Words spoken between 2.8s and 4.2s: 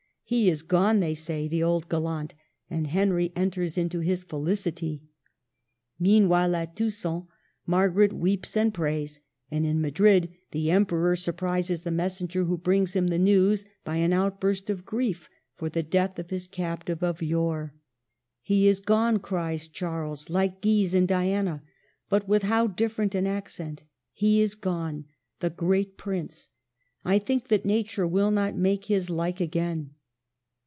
Henry enters into